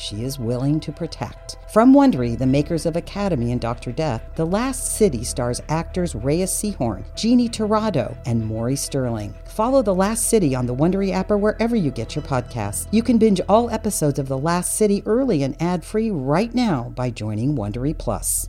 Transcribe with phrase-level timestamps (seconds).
[0.00, 1.58] she is willing to protect.
[1.72, 3.92] From Wondery, the makers of Academy and Dr.
[3.92, 9.34] Death, The Last City stars actors Reyes Sehorn, Jeannie Tirado, and Maury Sterling.
[9.44, 12.88] Follow The Last City on the Wondery app or wherever you get your podcasts.
[12.90, 17.10] You can binge all episodes of The Last City early and ad-free right now by
[17.10, 18.48] joining Wondery Plus.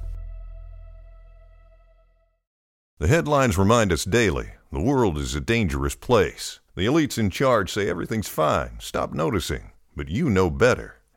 [2.99, 6.59] The headlines remind us daily the world is a dangerous place.
[6.75, 9.71] The elites in charge say everything's fine, stop noticing.
[9.95, 11.00] But you know better.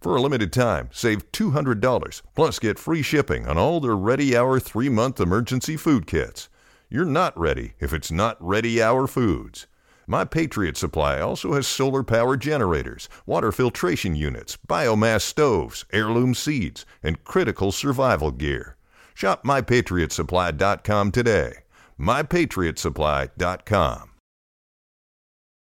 [0.00, 4.60] For a limited time, save $200 plus get free shipping on all their Ready Hour
[4.60, 6.48] 3 month emergency food kits.
[6.88, 9.66] You're not ready if it's not Ready Hour Foods.
[10.06, 16.86] My Patriot Supply also has solar power generators, water filtration units, biomass stoves, heirloom seeds,
[17.02, 18.76] and critical survival gear.
[19.14, 21.54] Shop mypatriotsupply.com today.
[21.98, 24.10] mypatriotsupply.com.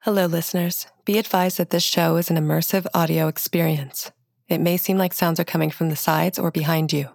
[0.01, 0.87] Hello, listeners.
[1.05, 4.11] Be advised that this show is an immersive audio experience.
[4.53, 7.09] It may seem like sounds are coming from the sides or behind you.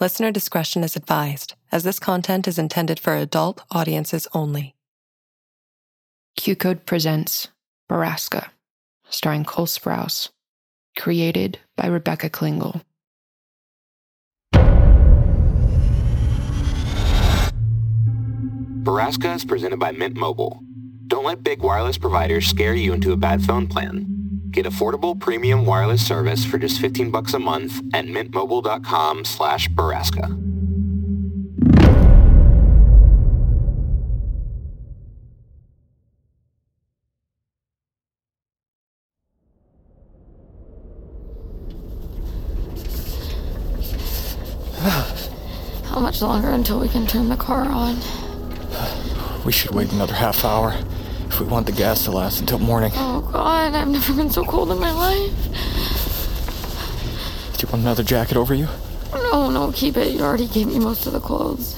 [0.00, 4.74] Listener discretion is advised, as this content is intended for adult audiences only.
[6.36, 7.46] QCODE presents
[7.88, 8.48] Borrasca,
[9.08, 10.30] starring Cole Sprouse,
[10.98, 12.82] created by Rebecca Klingel.
[18.82, 20.58] Borrasca is presented by Mint Mobile.
[21.06, 24.29] Don't let big wireless providers scare you into a bad phone plan.
[24.50, 30.36] Get affordable premium wireless service for just 15 bucks a month at mintmobile.com slash Borrasca.
[45.90, 47.98] How much longer until we can turn the car on?
[49.44, 50.74] We should wait another half hour
[51.40, 52.92] if we want the gas to last until morning.
[52.94, 55.32] Oh god, I've never been so cold in my life.
[57.56, 58.68] Do you want another jacket over you?
[59.12, 60.12] No, no, keep it.
[60.12, 61.76] You already gave me most of the clothes.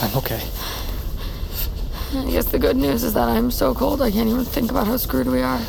[0.00, 0.42] I'm okay.
[2.14, 4.86] I guess the good news is that I'm so cold I can't even think about
[4.86, 5.60] how screwed we are.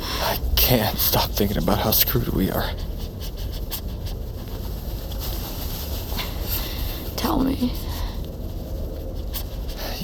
[0.00, 2.70] I can't stop thinking about how screwed we are.
[7.16, 7.72] Tell me.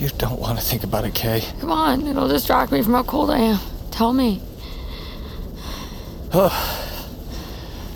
[0.02, 1.44] You don't want to think about it, Kay.
[1.60, 3.60] Come on, it'll distract me from how cold I am.
[3.92, 4.42] Tell me.
[6.32, 6.50] Oh.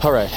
[0.04, 0.30] All right.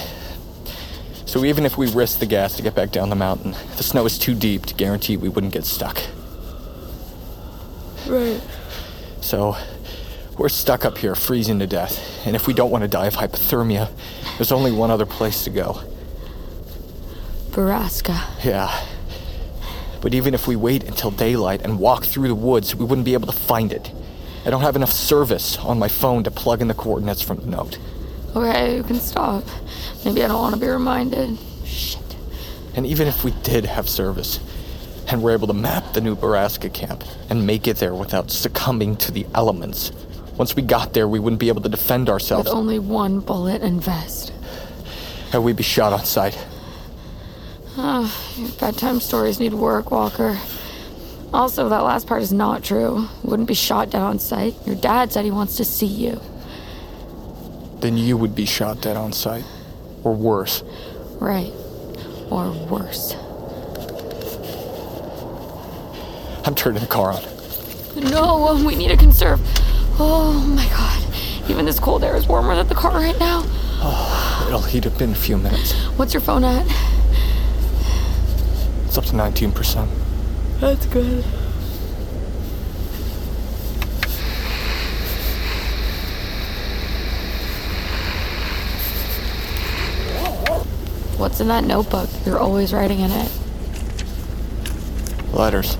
[1.27, 4.03] So even if we risk the gas to get back down the mountain, the snow
[4.07, 6.01] is too deep to guarantee we wouldn't get stuck.
[8.07, 8.41] Right.
[9.21, 9.55] So
[10.39, 12.25] we're stuck up here freezing to death.
[12.25, 13.91] And if we don't want to die of hypothermia,
[14.39, 15.83] there's only one other place to go.
[17.51, 18.43] Borrasca.
[18.43, 18.75] Yeah.
[20.01, 23.13] But even if we wait until daylight and walk through the woods, we wouldn't be
[23.13, 23.91] able to find it.
[24.45, 27.47] I don't have enough service on my phone to plug in the coordinates from the
[27.47, 27.77] note.
[28.35, 29.43] Okay, you can stop.
[30.05, 31.37] Maybe I don't want to be reminded.
[31.65, 32.15] Shit.
[32.75, 34.39] And even if we did have service,
[35.09, 38.95] and were able to map the new Borrasca camp and make it there without succumbing
[38.97, 39.91] to the elements,
[40.37, 42.45] once we got there, we wouldn't be able to defend ourselves.
[42.45, 44.31] With only one bullet and vest.
[45.33, 46.37] And we'd be shot on sight.
[47.81, 50.37] Oh, your bedtime stories need work, Walker.
[51.33, 53.07] Also, that last part is not true.
[53.23, 54.53] Wouldn't be shot dead on sight.
[54.65, 56.19] Your dad said he wants to see you.
[57.79, 59.45] Then you would be shot dead on sight.
[60.03, 60.61] Or worse.
[61.21, 61.53] Right.
[62.29, 63.15] Or worse.
[66.45, 67.23] I'm turning the car on.
[67.95, 69.39] No, we need to conserve.
[69.99, 71.49] Oh my god.
[71.49, 73.43] Even this cold air is warmer than the car right now.
[73.81, 75.71] Oh, it'll heat up in a few minutes.
[75.95, 76.67] What's your phone at?
[78.99, 79.87] It's up to 19%.
[80.59, 81.23] That's good.
[91.17, 92.09] What's in that notebook?
[92.25, 93.31] You're always writing in it.
[95.31, 95.77] Letters.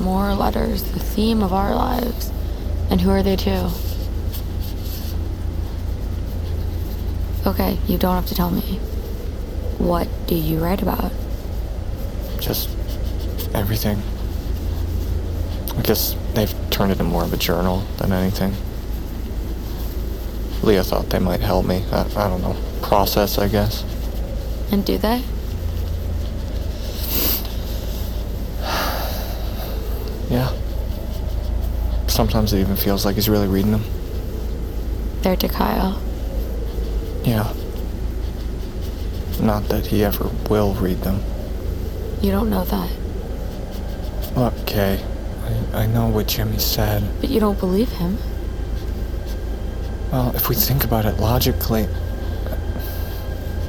[0.00, 2.32] More letters, the theme of our lives.
[2.88, 3.70] And who are they to?
[7.46, 8.78] Okay, you don't have to tell me.
[9.76, 11.12] What do you write about?
[12.40, 12.68] Just
[13.54, 14.02] everything.
[15.76, 18.54] I guess they've turned it into more of a journal than anything.
[20.62, 21.84] Leah thought they might help me.
[21.92, 22.56] I, I don't know.
[22.82, 23.84] Process, I guess.
[24.72, 25.22] And do they?
[30.30, 30.52] Yeah.
[32.06, 33.84] Sometimes it even feels like he's really reading them.
[35.22, 36.02] They're to Kyle.
[37.24, 37.50] Yeah.
[39.40, 41.22] Not that he ever will read them.
[42.20, 42.90] You don't know that.
[44.36, 45.04] Look, Kay,
[45.72, 47.02] I, I know what Jimmy said.
[47.20, 48.18] But you don't believe him.
[50.10, 51.86] Well, if we think about it logically.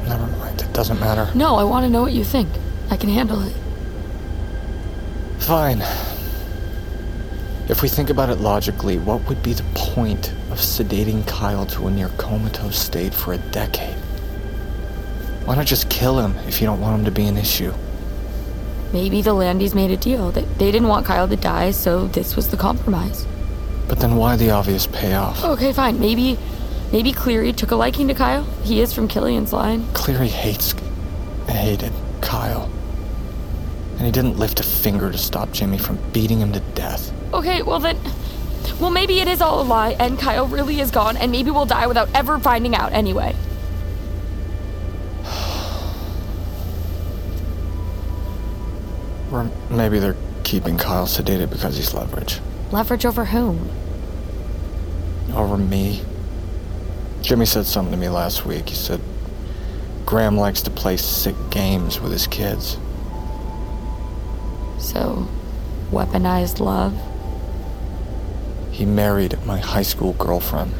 [0.07, 1.29] Never mind, it doesn't matter.
[1.35, 2.49] No, I want to know what you think.
[2.89, 3.53] I can handle it.
[5.39, 5.81] Fine.
[7.69, 11.87] If we think about it logically, what would be the point of sedating Kyle to
[11.87, 13.95] a near comatose state for a decade?
[15.45, 17.73] Why not just kill him if you don't want him to be an issue?
[18.91, 20.31] Maybe the Landys made a deal.
[20.31, 23.27] They, they didn't want Kyle to die, so this was the compromise.
[23.87, 25.43] But then why the obvious payoff?
[25.43, 25.99] Okay, fine.
[25.99, 26.37] Maybe
[26.91, 28.43] maybe Cleary took a liking to Kyle.
[28.63, 29.87] He is from Killian's line.
[29.93, 30.73] Cleary hates.
[31.47, 31.91] hated
[32.21, 32.69] Kyle.
[33.97, 37.11] And he didn't lift a finger to stop Jimmy from beating him to death.
[37.33, 37.97] Okay, well then.
[38.79, 41.65] Well, maybe it is all a lie, and Kyle really is gone, and maybe we'll
[41.65, 43.35] die without ever finding out anyway.
[49.69, 52.39] Maybe they're keeping Kyle sedated because he's leverage.
[52.71, 53.69] Leverage over whom?
[55.33, 56.01] Over me.
[57.21, 58.69] Jimmy said something to me last week.
[58.69, 59.01] He said
[60.05, 62.77] Graham likes to play sick games with his kids.
[64.79, 65.27] So,
[65.91, 66.99] weaponized love?
[68.71, 70.73] He married my high school girlfriend.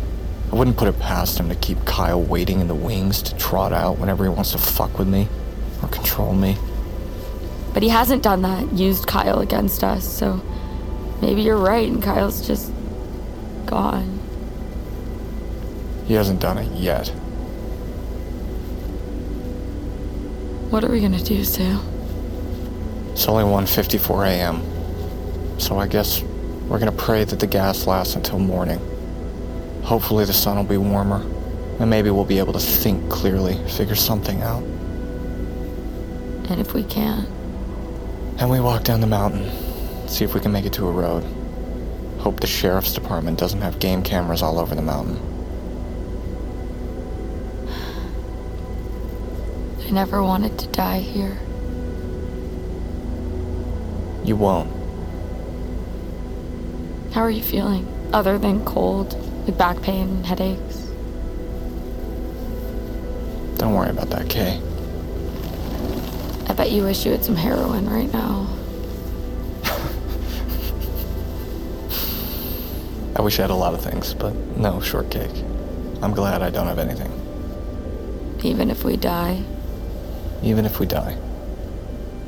[0.51, 3.71] I wouldn't put it past him to keep Kyle waiting in the wings to trot
[3.71, 5.27] out whenever he wants to fuck with me
[5.83, 6.57] or control me.
[7.73, 10.41] But he hasn't done that, used Kyle against us, so
[11.21, 12.71] maybe you're right and Kyle's just
[13.65, 14.19] gone.
[16.07, 17.09] He hasn't done it yet.
[20.71, 21.79] What are we gonna do, Sue?
[23.11, 24.61] It's only 1:54 a.m.
[25.57, 26.23] So I guess
[26.67, 28.79] we're gonna pray that the gas lasts until morning.
[29.83, 31.23] Hopefully the sun will be warmer,
[31.79, 34.63] and maybe we'll be able to think clearly, figure something out.
[36.49, 37.27] And if we can't,
[38.39, 39.51] And we walk down the mountain,
[40.07, 41.25] see if we can make it to a road.
[42.19, 45.17] Hope the sheriff's department doesn't have game cameras all over the mountain.
[49.85, 51.37] I never wanted to die here.
[54.23, 54.71] You won't.
[57.11, 57.87] How are you feeling?
[58.13, 60.77] Other than cold, like back pain and headaches?
[63.57, 64.61] Don't worry about that, Kay.
[66.59, 68.45] I bet you wish you had some heroin right now.
[73.15, 75.31] I wish I had a lot of things, but no shortcake.
[76.01, 77.13] I'm glad I don't have anything.
[78.43, 79.41] Even if we die.
[80.43, 81.15] Even if we die.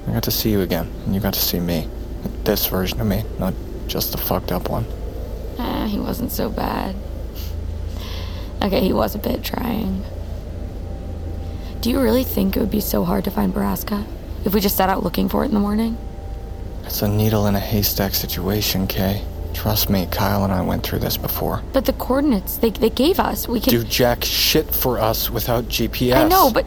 [0.08, 1.90] I got to see you again, and you got to see me.
[2.46, 3.54] This version of me, not
[3.88, 4.86] just the fucked up one.
[5.60, 6.96] Eh, he wasn't so bad.
[8.62, 10.06] Okay, he was a bit trying.
[11.82, 14.06] Do you really think it would be so hard to find Borrasca
[14.46, 15.98] if we just set out looking for it in the morning?
[16.84, 19.24] It's a needle in a haystack situation, Kay.
[19.54, 21.62] Trust me, Kyle and I went through this before.
[21.74, 23.70] But the coordinates they, they gave us, we could.
[23.70, 26.16] Do jack shit for us without GPS.
[26.16, 26.66] I know, but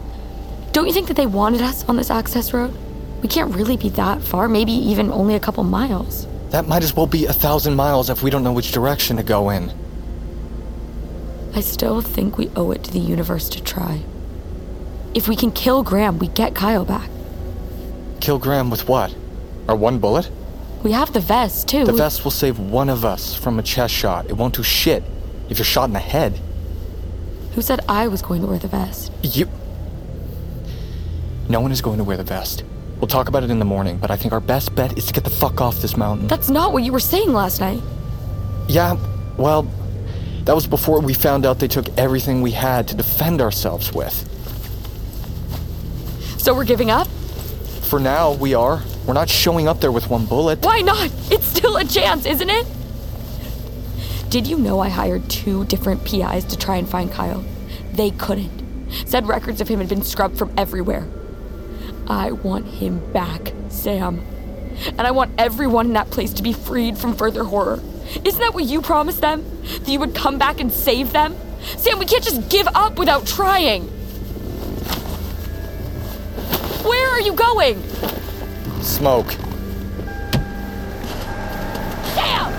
[0.71, 2.73] don't you think that they wanted us on this access road?
[3.21, 6.27] We can't really be that far, maybe even only a couple miles.
[6.51, 9.23] That might as well be a thousand miles if we don't know which direction to
[9.23, 9.71] go in.
[11.53, 14.01] I still think we owe it to the universe to try.
[15.13, 17.09] If we can kill Graham, we get Kyle back.
[18.19, 19.15] Kill Graham with what?
[19.67, 20.29] Our one bullet?
[20.83, 21.85] We have the vest, too.
[21.85, 24.29] The vest will save one of us from a chest shot.
[24.29, 25.03] It won't do shit
[25.49, 26.39] if you're shot in the head.
[27.55, 29.11] Who said I was going to wear the vest?
[29.23, 29.49] You.
[31.49, 32.63] No one is going to wear the vest.
[32.99, 35.13] We'll talk about it in the morning, but I think our best bet is to
[35.13, 36.27] get the fuck off this mountain.
[36.27, 37.81] That's not what you were saying last night.
[38.67, 38.97] Yeah,
[39.37, 39.63] well,
[40.45, 44.29] that was before we found out they took everything we had to defend ourselves with.
[46.39, 47.07] So we're giving up?
[47.85, 48.81] For now, we are.
[49.05, 50.65] We're not showing up there with one bullet.
[50.65, 51.11] Why not?
[51.31, 52.65] It's still a chance, isn't it?
[54.29, 57.45] Did you know I hired two different PIs to try and find Kyle?
[57.93, 58.89] They couldn't.
[59.05, 61.07] Said records of him had been scrubbed from everywhere.
[62.07, 64.19] I want him back, Sam.
[64.87, 67.81] And I want everyone in that place to be freed from further horror.
[68.23, 69.45] Isn't that what you promised them?
[69.61, 71.35] That you would come back and save them?
[71.77, 73.89] Sam, we can't just give up without trying.
[77.15, 77.81] Where are you going?
[78.83, 79.31] Smoke.
[82.13, 82.51] Sam!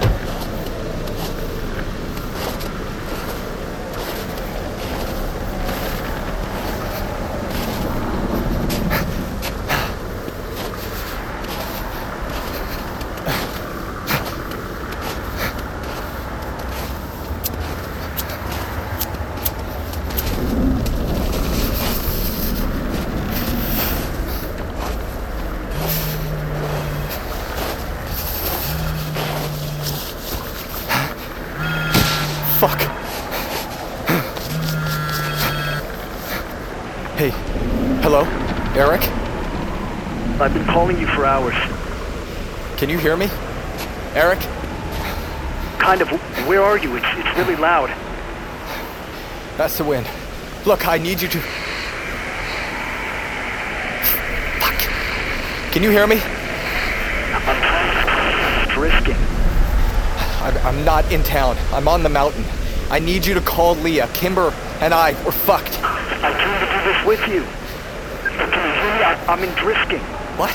[32.59, 32.81] Fuck.
[37.19, 37.29] Hey.
[38.01, 38.25] Hello?
[38.75, 39.03] Eric?
[40.41, 41.55] I've been calling you for hours.
[42.79, 43.31] Can you hear me?
[44.15, 44.41] Eric?
[45.79, 46.09] Kind of.
[46.49, 46.97] Where are you?
[46.97, 47.89] It's, it's really loud.
[49.57, 50.09] That's the wind.
[50.65, 51.39] Look, I need you to.
[54.59, 54.79] Fuck.
[55.73, 56.21] Can you hear me?
[60.43, 61.57] I'm, I'm not in town.
[61.73, 62.45] I'm on the mountain.
[62.91, 64.09] I need you to call Leah.
[64.15, 65.79] Kimber and I, we're fucked.
[65.83, 67.45] I came to do this with you.
[68.37, 69.03] Can you hear me?
[69.05, 70.03] I, I'm in Drisking.
[70.37, 70.51] What?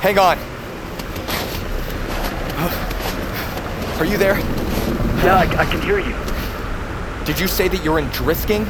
[0.00, 0.49] Hang on.
[4.00, 4.38] Are you there?
[5.20, 6.16] Yeah, I, I can hear you.
[7.26, 8.64] Did you say that you're in Drisking?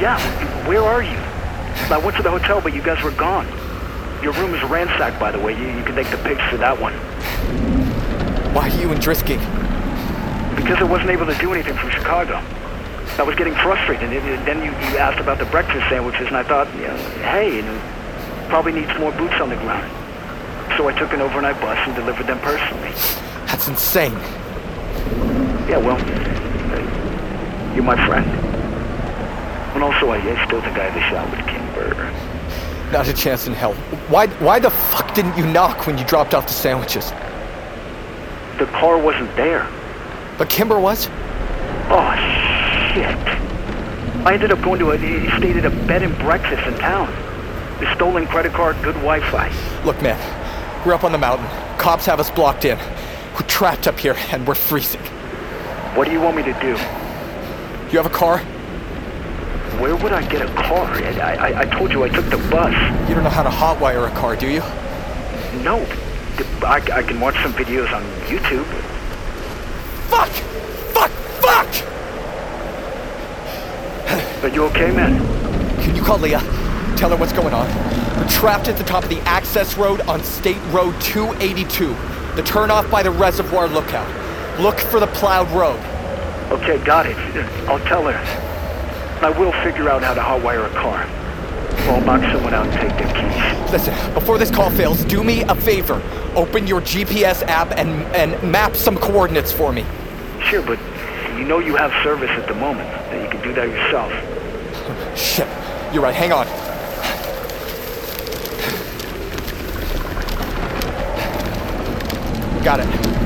[0.00, 0.16] Yeah,
[0.68, 1.18] where are you?
[1.92, 3.48] I went to the hotel, but you guys were gone.
[4.22, 5.58] Your room is ransacked, by the way.
[5.58, 6.94] You, you can take the pigs for that one.
[8.54, 9.40] Why are you in Drisking?
[10.54, 12.40] Because I wasn't able to do anything from Chicago.
[13.18, 16.44] I was getting frustrated, and then you, you asked about the breakfast sandwiches, and I
[16.44, 16.96] thought, you know,
[17.26, 19.90] hey, you know, probably needs more boots on the ground.
[20.78, 22.92] So I took an overnight bus and delivered them personally.
[23.50, 24.16] That's insane.
[25.70, 25.98] Yeah, well,
[27.76, 28.26] you're my friend.
[29.74, 32.90] And also, I, I still think I had a shot with Kimber.
[32.90, 33.74] Not a chance in hell.
[34.08, 37.10] Why, why the fuck didn't you knock when you dropped off the sandwiches?
[38.58, 39.68] The car wasn't there.
[40.38, 41.06] But Kimber was?
[41.88, 42.16] Oh,
[42.92, 43.16] shit.
[44.26, 47.06] I ended up going to a, he stayed at a bed and breakfast in town.
[47.78, 49.84] The stolen credit card, good Wi-Fi.
[49.84, 50.18] Look, man,
[50.84, 51.46] we're up on the mountain.
[51.78, 52.76] Cops have us blocked in.
[53.34, 55.00] We're trapped up here and we're freezing.
[55.94, 56.68] What do you want me to do?
[57.90, 58.38] You have a car?
[59.80, 60.86] Where would I get a car?
[60.86, 62.72] I, I, I told you I took the bus.
[63.08, 64.60] You don't know how to hotwire a car, do you?
[65.64, 65.84] No.
[66.62, 68.64] I, I can watch some videos on YouTube.
[70.08, 70.28] Fuck!
[70.94, 71.10] Fuck!
[71.40, 71.66] Fuck!
[74.44, 75.18] Are you okay, man?
[75.82, 76.40] Can you call Leah?
[76.96, 77.66] Tell her what's going on.
[78.16, 81.88] We're trapped at the top of the access road on State Road 282.
[82.36, 84.19] The turnoff by the reservoir lookout.
[84.60, 85.80] Look for the plowed road.
[86.52, 87.16] Okay, got it.
[87.66, 88.12] I'll tell her.
[89.24, 91.04] I will figure out how to hotwire a car.
[91.88, 93.72] Or I'll knock someone out and take their keys.
[93.72, 96.02] Listen, before this call fails, do me a favor.
[96.34, 99.86] Open your GPS app and, and map some coordinates for me.
[100.42, 100.78] Sure, but
[101.38, 102.90] you know you have service at the moment.
[102.90, 104.12] That You can do that yourself.
[105.18, 105.48] Shit.
[105.94, 106.14] You're right.
[106.14, 106.46] Hang on.
[112.62, 113.19] Got it.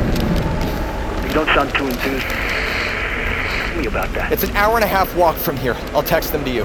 [1.35, 2.27] Don't sound too enthused.
[2.27, 4.31] Tell me about that.
[4.31, 5.75] It's an hour and a half walk from here.
[5.93, 6.63] I'll text them to you.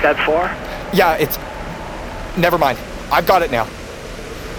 [0.00, 0.48] that far?
[0.96, 1.36] Yeah, it's.
[2.38, 2.78] Never mind.
[3.12, 3.68] I've got it now.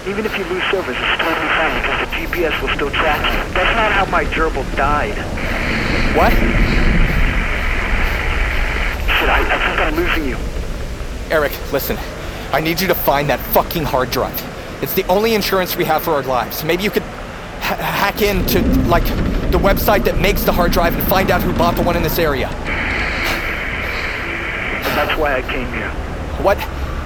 [0.06, 3.52] Even if you lose service, it's totally fine because the GPS will still track you.
[3.52, 5.18] That's not how my gerbil died.
[6.16, 6.32] What?
[9.18, 10.36] Shit, I, I think I'm losing you.
[11.34, 11.98] Eric, listen.
[12.52, 14.40] I need you to find that fucking hard drive.
[14.80, 16.62] It's the only insurance we have for our lives.
[16.62, 17.02] Maybe you could
[18.08, 19.04] hack into, like,
[19.50, 22.02] the website that makes the hard drive and find out who bought the one in
[22.02, 22.48] this area.
[22.48, 22.56] And
[24.96, 25.90] that's why I came here.
[26.42, 26.56] What?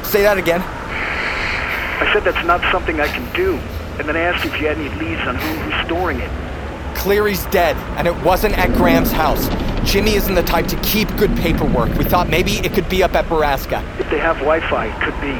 [0.06, 0.62] Say that again.
[0.62, 3.58] I said that's not something I can do.
[3.98, 6.30] And then I asked you if you had any leads on who, who's storing it.
[6.96, 9.48] Cleary's dead, and it wasn't at Graham's house.
[9.84, 11.92] Jimmy isn't the type to keep good paperwork.
[11.98, 13.82] We thought maybe it could be up at Borrasca.
[13.98, 15.34] If they have Wi-Fi, it could be.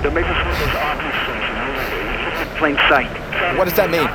[0.00, 1.68] There may be some of those office things, you know,
[2.40, 3.23] in plain sight.
[3.56, 4.06] What does that mean?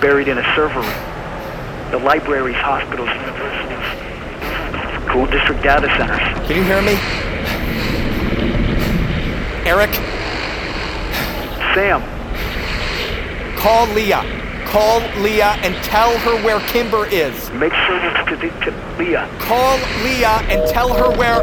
[0.00, 1.90] Buried in a server room.
[1.90, 3.86] The libraries, hospitals, universities.
[5.08, 6.20] Cool district data centers.
[6.46, 6.98] Can you hear me?
[9.66, 9.92] Eric,
[11.74, 12.02] Sam,
[13.56, 14.24] call Leah.
[14.66, 17.50] Call Leah and tell her where Kimber is.
[17.52, 19.28] Make sure to, to, to Leah.
[19.38, 21.42] Call Leah and tell her where.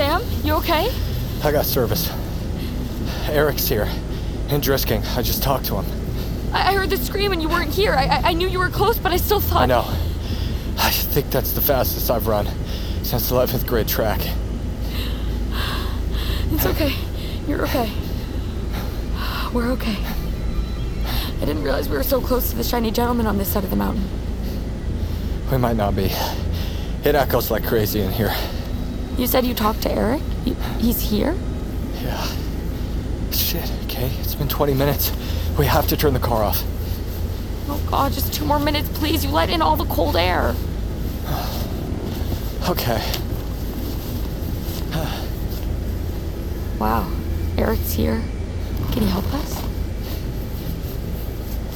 [0.00, 0.88] Sam, you okay?
[1.50, 2.08] I got service.
[3.28, 3.88] Eric's here.
[4.50, 5.04] In Drisking.
[5.16, 6.52] I just talked to him.
[6.54, 7.92] I, I heard the scream and you weren't here.
[7.92, 9.62] I, I, I knew you were close, but I still thought.
[9.62, 9.84] I know.
[10.78, 12.46] I think that's the fastest I've run
[13.02, 14.20] since 11th grade track.
[16.52, 16.94] It's okay.
[17.48, 17.90] You're okay.
[19.52, 19.96] We're okay.
[20.04, 23.70] I didn't realize we were so close to the shiny gentleman on this side of
[23.70, 24.08] the mountain.
[25.50, 26.12] We might not be.
[27.02, 28.32] It echoes like crazy in here.
[29.18, 30.22] You said you talked to Eric?
[30.44, 31.36] You, he's here?
[32.02, 32.26] Yeah.
[33.30, 34.10] Shit, okay?
[34.20, 35.12] It's been 20 minutes.
[35.58, 36.62] We have to turn the car off.
[37.68, 39.24] Oh god, just two more minutes, please.
[39.24, 40.54] You let in all the cold air.
[42.68, 43.02] Okay.
[46.78, 47.10] Wow.
[47.58, 48.22] Eric's here.
[48.92, 49.62] Can he help us?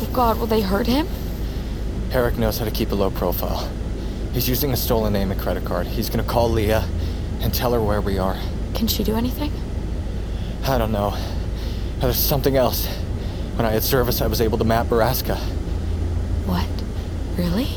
[0.00, 1.06] Oh god, will they hurt him?
[2.10, 3.68] Eric knows how to keep a low profile.
[4.32, 5.86] He's using a stolen name and credit card.
[5.86, 6.88] He's gonna call Leah
[7.40, 8.36] and tell her where we are.
[8.74, 9.52] Can she do anything?
[10.66, 11.16] I don't know.
[12.00, 12.86] There's something else.
[13.56, 15.36] When I had service, I was able to map Borrasca.
[16.46, 16.66] What?
[17.36, 17.68] Really?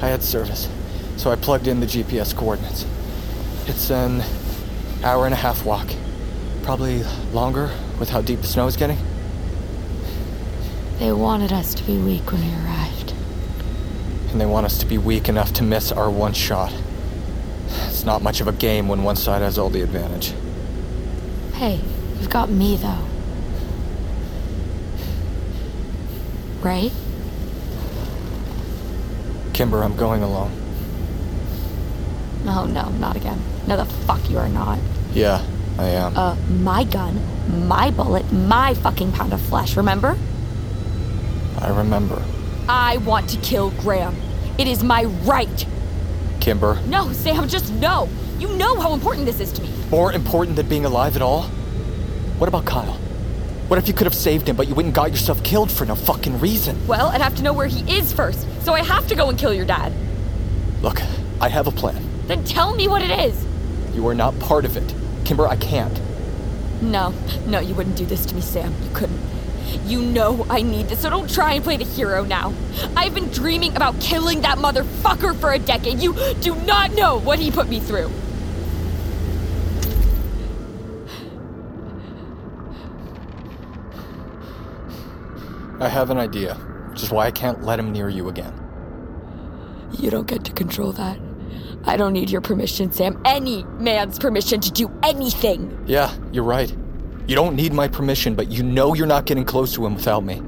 [0.00, 0.68] I had service,
[1.16, 2.84] so I plugged in the GPS coordinates.
[3.66, 4.22] It's an
[5.04, 5.88] hour and a half walk.
[6.64, 7.70] Probably longer
[8.00, 8.98] with how deep the snow is getting.
[10.98, 13.14] They wanted us to be weak when we arrived.
[14.30, 16.72] And they want us to be weak enough to miss our one shot.
[18.02, 20.34] It's not much of a game when one side has all the advantage.
[21.54, 21.80] Hey,
[22.18, 22.98] you've got me though.
[26.62, 26.90] Right?
[29.52, 30.50] Kimber, I'm going alone.
[32.44, 33.40] Oh no, not again.
[33.68, 34.80] No, the fuck you are not.
[35.12, 35.40] Yeah,
[35.78, 36.16] I am.
[36.16, 37.20] Uh, my gun,
[37.68, 40.18] my bullet, my fucking pound of flesh, remember?
[41.60, 42.20] I remember.
[42.68, 44.16] I want to kill Graham.
[44.58, 45.66] It is my right.
[46.42, 48.08] Kimber, No, Sam, just no.
[48.40, 49.68] You know how important this is to me.
[49.92, 51.42] more important than being alive at all?
[52.38, 52.94] What about Kyle?
[53.68, 55.86] What if you could have saved him, but you went and got yourself killed for
[55.86, 56.84] no fucking reason?
[56.88, 59.38] Well, I'd have to know where he is first, so I have to go and
[59.38, 59.92] kill your dad.
[60.82, 61.00] Look,
[61.40, 62.04] I have a plan.
[62.26, 63.46] Then tell me what it is.
[63.94, 64.92] You are not part of it.
[65.24, 66.00] Kimber, I can't.
[66.82, 67.14] No,
[67.46, 68.74] no, you wouldn't do this to me, Sam.
[68.82, 69.20] You couldn't.
[69.86, 72.54] You know I need this, so don't try and play the hero now.
[72.96, 76.00] I've been dreaming about killing that motherfucker for a decade.
[76.00, 78.10] You do not know what he put me through.
[85.80, 86.54] I have an idea,
[86.90, 88.54] which is why I can't let him near you again.
[89.98, 91.18] You don't get to control that.
[91.84, 93.20] I don't need your permission, Sam.
[93.24, 95.82] Any man's permission to do anything.
[95.86, 96.72] Yeah, you're right.
[97.26, 100.24] You don't need my permission, but you know you're not getting close to him without
[100.24, 100.42] me.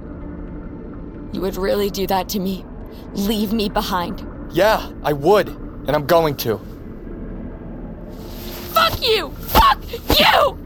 [1.33, 2.65] You would really do that to me?
[3.13, 4.27] Leave me behind.
[4.53, 6.61] Yeah, I would, and I'm going to.
[8.73, 9.31] Fuck you!
[9.31, 9.81] Fuck
[10.19, 10.59] you!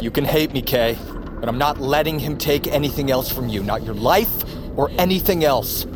[0.00, 0.96] You can hate me, Kay,
[1.40, 4.44] but I'm not letting him take anything else from you, not your life
[4.76, 5.86] or anything else.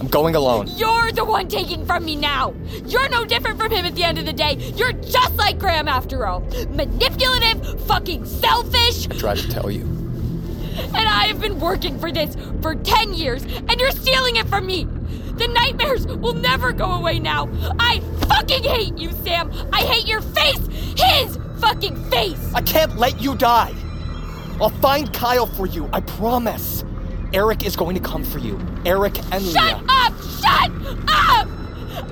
[0.00, 0.66] I'm going alone.
[0.76, 2.54] You're the one taking from me now.
[2.86, 4.54] You're no different from him at the end of the day.
[4.74, 6.40] You're just like Graham after all.
[6.70, 9.82] Manipulative, fucking selfish, I tried to tell you.
[9.82, 14.84] and I've been working for this for 10 years, and you're stealing it from me.
[14.84, 17.48] The nightmares will never go away now.
[17.78, 19.52] I fucking hate you, Sam.
[19.72, 20.66] I hate your face.
[20.96, 22.52] His fucking face.
[22.54, 23.74] I can't let you die.
[24.60, 26.84] I'll find Kyle for you, I promise.
[27.32, 28.58] Eric is going to come for you.
[28.84, 29.84] Eric and Shut Leah.
[29.88, 30.12] up!
[30.40, 30.70] Shut
[31.08, 31.48] up!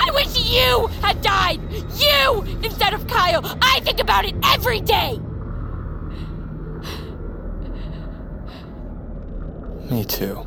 [0.00, 1.60] I wish you had died!
[1.96, 3.40] You instead of Kyle!
[3.60, 5.18] I think about it every day!
[9.90, 10.46] Me too.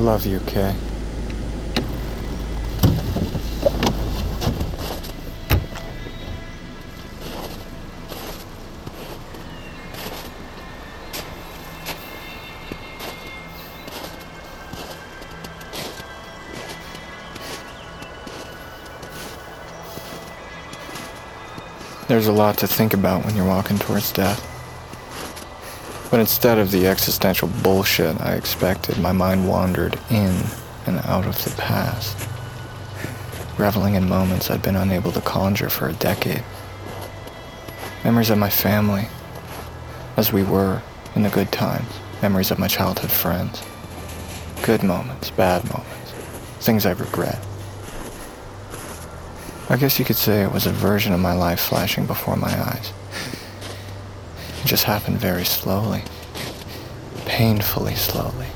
[0.11, 0.75] love you, Kay.
[22.09, 24.50] There's a lot to think about when you're walking towards death.
[26.11, 30.43] But instead of the existential bullshit I expected, my mind wandered in
[30.85, 32.27] and out of the past,
[33.57, 36.43] reveling in moments I'd been unable to conjure for a decade.
[38.03, 39.07] Memories of my family,
[40.17, 40.81] as we were
[41.15, 41.89] in the good times,
[42.21, 43.63] memories of my childhood friends.
[44.63, 46.11] Good moments, bad moments,
[46.59, 47.39] things I regret.
[49.69, 52.51] I guess you could say it was a version of my life flashing before my
[52.51, 52.91] eyes.
[54.71, 56.01] Just happened very slowly.
[57.25, 58.47] Painfully slowly.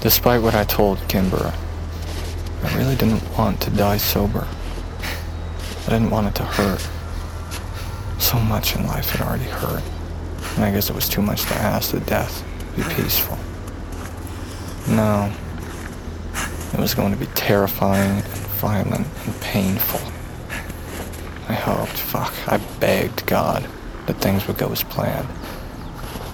[0.00, 1.52] Despite what I told Kimber,
[2.62, 4.46] I really didn't want to die sober.
[5.86, 6.88] I didn't want it to hurt.
[8.20, 9.82] So much in life had already hurt.
[10.54, 12.44] And I guess it was too much to ask that death
[12.76, 13.36] be peaceful.
[14.86, 15.34] No.
[16.72, 18.22] It was going to be terrifying
[18.62, 19.98] violent and painful.
[21.48, 23.68] I hoped, fuck, I begged God
[24.06, 25.26] that things would go as planned.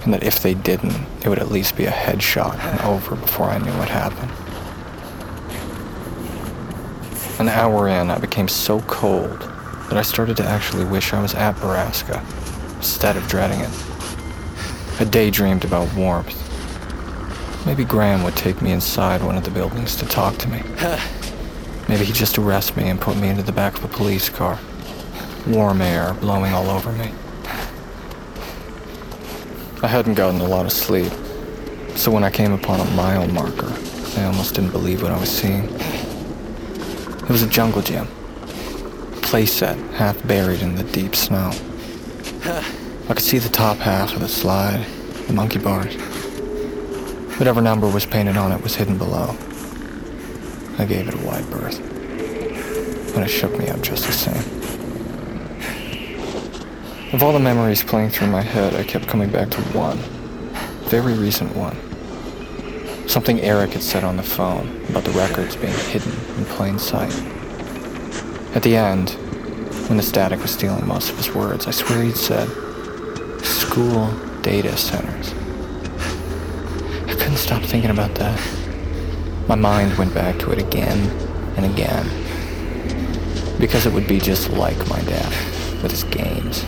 [0.03, 3.47] And that if they didn't, it would at least be a headshot and over before
[3.47, 4.29] I knew what happened.
[7.39, 9.39] An hour in, I became so cold
[9.89, 12.23] that I started to actually wish I was at Borrasca
[12.75, 13.73] instead of dreading it.
[14.99, 16.35] I daydreamed about warmth.
[17.65, 20.61] Maybe Graham would take me inside one of the buildings to talk to me.
[21.89, 24.59] Maybe he'd just arrest me and put me into the back of a police car.
[25.47, 27.11] Warm air blowing all over me.
[29.81, 31.11] I hadn't gotten a lot of sleep,
[31.95, 33.73] so when I came upon a mile marker,
[34.17, 35.63] I almost didn't believe what I was seeing.
[35.63, 38.05] It was a jungle gym.
[39.21, 41.51] Playset half buried in the deep snow.
[42.45, 44.85] I could see the top half of the slide,
[45.25, 45.95] the monkey bars.
[47.39, 49.35] Whatever number was painted on it was hidden below.
[50.79, 51.77] I gave it a wide berth.
[53.13, 54.59] But it shook me up just the same.
[57.13, 59.97] Of all the memories playing through my head, I kept coming back to one.
[60.89, 61.75] Very recent one.
[63.09, 67.13] Something Eric had said on the phone about the records being hidden in plain sight.
[68.55, 69.09] At the end,
[69.89, 72.47] when the static was stealing most of his words, I swear he'd said,
[73.43, 75.33] school data centers.
[77.09, 78.58] I couldn't stop thinking about that.
[79.49, 81.09] My mind went back to it again
[81.57, 82.05] and again.
[83.59, 86.63] Because it would be just like my dad, with his games.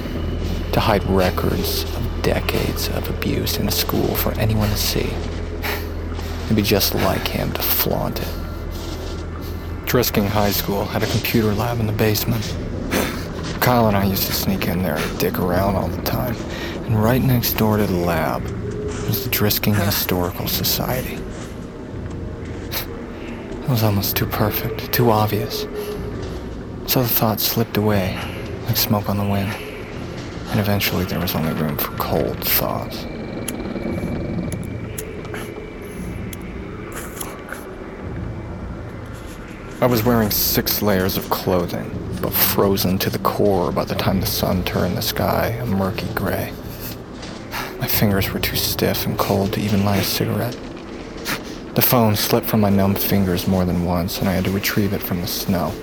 [0.74, 5.14] To hide records of decades of abuse in a school for anyone to see.
[6.46, 8.28] It'd be just like him to flaunt it.
[9.86, 12.44] Drisking High School had a computer lab in the basement.
[13.62, 16.36] Kyle and I used to sneak in there and dick around all the time.
[16.86, 18.42] And right next door to the lab
[19.06, 21.20] was the Drisking Historical Society.
[23.72, 25.62] Was almost too perfect, too obvious.
[26.88, 28.20] So the thought slipped away,
[28.66, 29.50] like smoke on the wind.
[30.50, 33.06] And eventually there was only room for cold thoughts.
[39.82, 41.90] I was wearing six layers of clothing,
[42.22, 46.14] but frozen to the core by the time the sun turned the sky a murky
[46.14, 46.52] gray.
[47.80, 50.58] My fingers were too stiff and cold to even light a cigarette.
[51.82, 54.94] The phone slipped from my numb fingers more than once, and I had to retrieve
[54.94, 55.74] it from the snow.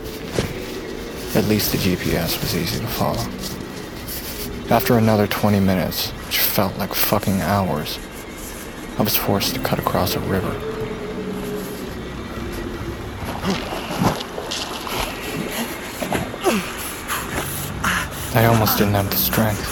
[1.34, 3.26] At least the GPS was easy to follow.
[4.70, 7.98] After another 20 minutes, which felt like fucking hours,
[8.96, 10.52] I was forced to cut across a river.
[18.38, 19.68] I almost didn't have the strength.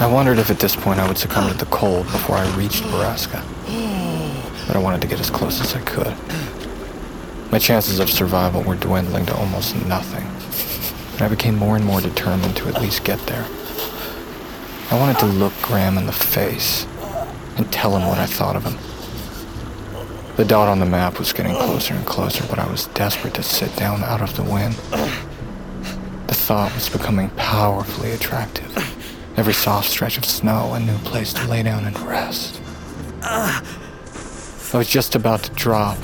[0.00, 2.84] I wondered if at this point I would succumb to the cold before I reached
[2.84, 3.44] Borrasca.
[4.70, 6.14] But I wanted to get as close as I could.
[7.50, 10.24] My chances of survival were dwindling to almost nothing,
[11.14, 13.48] and I became more and more determined to at least get there.
[14.92, 16.86] I wanted to look Graham in the face
[17.56, 18.78] and tell him what I thought of him.
[20.36, 23.42] The dot on the map was getting closer and closer, but I was desperate to
[23.42, 24.74] sit down out of the wind.
[26.28, 28.72] The thought was becoming powerfully attractive.
[29.36, 32.60] Every soft stretch of snow, a new place to lay down and rest.
[34.72, 35.96] I was just about to drop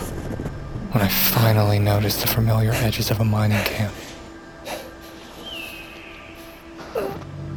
[0.90, 3.94] when I finally noticed the familiar edges of a mining camp.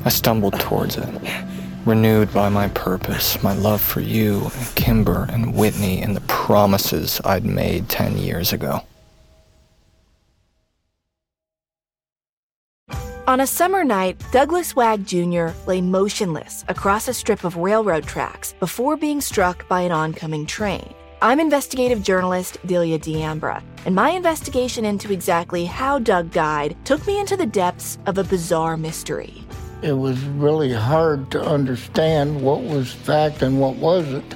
[0.06, 1.10] I stumbled towards it,
[1.84, 7.19] renewed by my purpose, my love for you and Kimber and Whitney and the promises
[7.26, 8.84] I'd made ten years ago.
[13.28, 15.50] On a summer night, Douglas Wag Jr.
[15.65, 20.93] lay motionless across a strip of railroad tracks before being struck by an oncoming train.
[21.21, 27.19] I'm investigative journalist Delia D'Ambra, and my investigation into exactly how Doug died took me
[27.19, 29.43] into the depths of a bizarre mystery.
[29.82, 34.36] It was really hard to understand what was fact and what wasn't.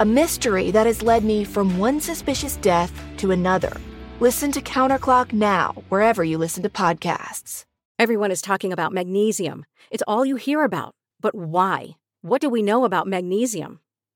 [0.00, 3.72] A mystery that has led me from one suspicious death to another.
[4.18, 7.64] Listen to Counterclock now, wherever you listen to podcasts.
[8.00, 9.66] Everyone is talking about magnesium.
[9.92, 10.96] It's all you hear about.
[11.20, 11.90] But why?
[12.22, 13.78] What do we know about magnesium?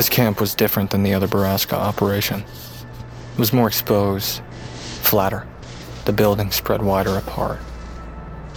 [0.00, 2.40] This camp was different than the other Borrasca operation.
[2.40, 4.40] It was more exposed,
[5.02, 5.46] flatter.
[6.06, 7.58] The buildings spread wider apart.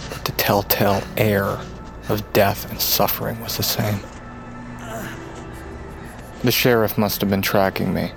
[0.08, 1.60] But the telltale air
[2.08, 4.00] of death and suffering was the same.
[6.42, 8.12] The sheriff must have been tracking me,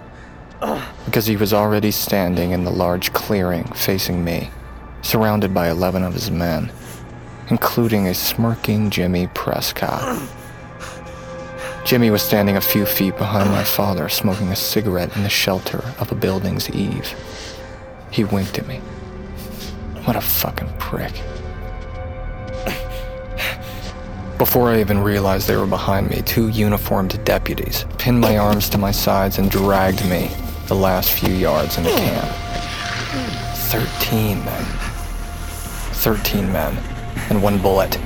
[1.04, 4.52] because he was already standing in the large clearing facing me,
[5.02, 6.72] surrounded by 11 of his men,
[7.50, 10.18] including a smirking Jimmy Prescott.
[11.88, 15.82] Jimmy was standing a few feet behind my father, smoking a cigarette in the shelter
[16.00, 17.16] of a building's eave.
[18.12, 18.80] He winked at me.
[20.04, 21.14] What a fucking prick.
[24.38, 28.78] Before I even realized they were behind me, two uniformed deputies pinned my arms to
[28.78, 30.30] my sides and dragged me
[30.66, 32.36] the last few yards into camp.
[33.72, 34.66] Thirteen men.
[35.94, 36.76] Thirteen men.
[37.30, 37.98] And one bullet.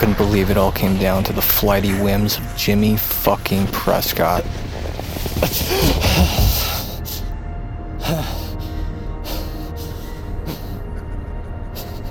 [0.00, 4.42] Couldn't believe it all came down to the flighty whims of Jimmy fucking Prescott.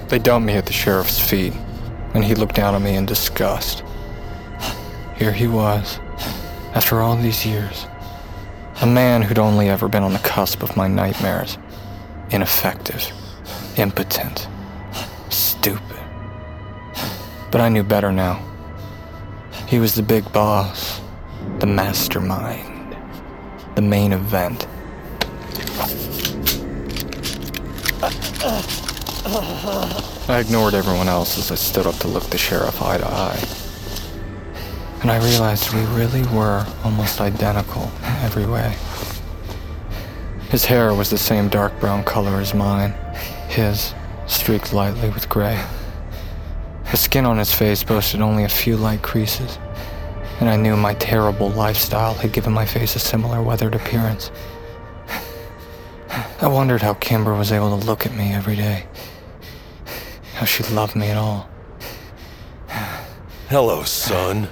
[0.08, 1.56] They dumped me at the sheriff's feet,
[2.14, 3.84] and he looked down at me in disgust.
[5.18, 6.00] Here he was,
[6.76, 7.88] after all these years,
[8.84, 11.58] a man who'd only ever been on the cusp of my nightmares.
[12.30, 13.12] Ineffective,
[13.78, 14.48] impotent,
[15.30, 15.99] stupid.
[17.52, 18.46] But I knew better now.
[19.68, 21.02] He was the big boss,
[21.60, 22.96] the mastermind,
[23.76, 24.68] the main event.
[30.30, 33.44] I ignored everyone else as I stood up to look the sheriff eye to eye.
[35.02, 38.76] and I realized we really were almost identical in every way.
[40.50, 42.94] His hair was the same dark brown color as mine,
[43.48, 43.94] his
[44.28, 45.64] streaked lightly with gray.
[46.92, 49.60] The skin on his face boasted only a few light creases,
[50.40, 54.32] and I knew my terrible lifestyle had given my face a similar weathered appearance.
[56.42, 58.88] I wondered how Kimber was able to look at me every day,
[60.34, 61.48] how she loved me at all.
[63.50, 64.48] Hello, son.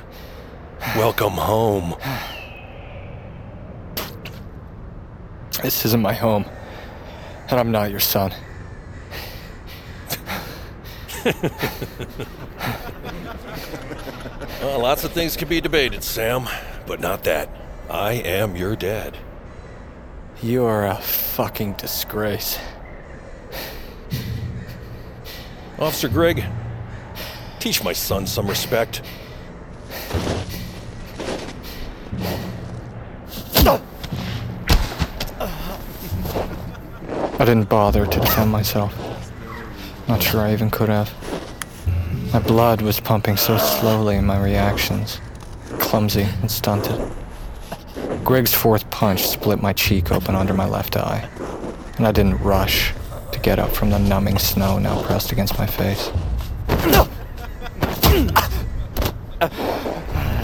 [0.96, 1.96] Welcome home.
[5.64, 6.46] This isn't my home,
[7.50, 8.32] and I'm not your son.
[14.62, 16.50] Well, lots of things can be debated, Sam,
[16.88, 17.50] but not that.
[17.90, 19.16] I am your dad.
[20.42, 22.58] You are a fucking disgrace.
[25.78, 26.44] Officer Grigg,
[27.60, 29.04] teach my son some respect.
[37.40, 39.07] I didn't bother to defend myself.
[40.08, 41.14] Not sure I even could have.
[42.34, 45.20] My blood was pumping so slowly in my reactions,
[45.80, 47.12] clumsy and stunted.
[48.24, 51.28] Grigg's fourth punch split my cheek open under my left eye,
[51.98, 52.94] and I didn't rush
[53.32, 56.12] to get up from the numbing snow now pressed against my face.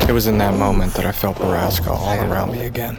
[0.07, 2.97] It was in that moment that I felt Borrasca all around me again.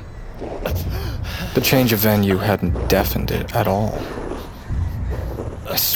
[1.54, 3.98] The change of venue hadn't deafened it at all.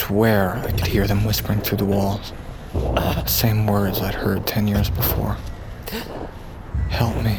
[0.09, 2.33] Swear I could hear them whispering through the walls.
[3.27, 5.37] Same words I'd heard ten years before.
[6.89, 7.37] Help me.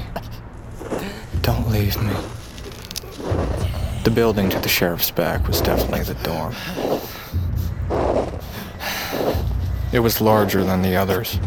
[1.42, 2.12] Don't leave me.
[4.04, 6.54] The building to the sheriff's back was definitely the dorm.
[9.92, 11.40] It was larger than the others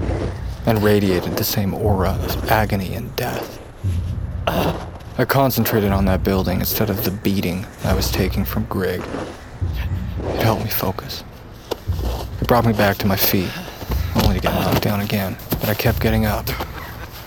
[0.65, 3.61] and radiated the same aura of agony and death.
[4.45, 9.01] I concentrated on that building instead of the beating I was taking from Grigg.
[10.43, 11.23] It helped me focus.
[12.41, 13.49] It brought me back to my feet,
[14.25, 16.45] only to get knocked down again, but I kept getting up,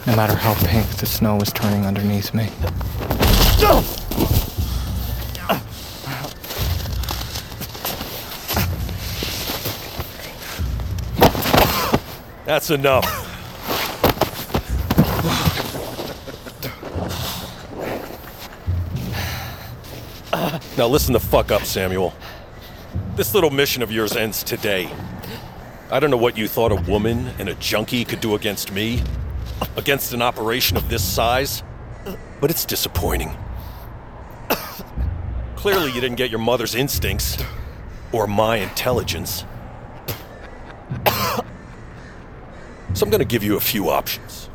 [0.07, 2.51] no matter how pink the snow was turning underneath me.
[12.45, 13.07] That's enough.
[20.77, 22.13] Now listen the fuck up, Samuel.
[23.17, 24.95] This little mission of yours ends today.
[25.91, 29.03] I don't know what you thought a woman and a junkie could do against me,
[29.75, 31.63] against an operation of this size,
[32.43, 33.35] but it's disappointing.
[35.57, 37.43] Clearly, you didn't get your mother's instincts,
[38.13, 39.47] or my intelligence.
[42.93, 44.51] So I'm gonna give you a few options.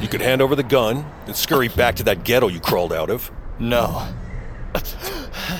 [0.00, 3.10] You could hand over the gun and scurry back to that ghetto you crawled out
[3.10, 3.30] of.
[3.58, 4.08] No.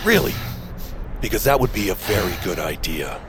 [0.07, 0.33] Really?
[1.20, 3.20] Because that would be a very good idea.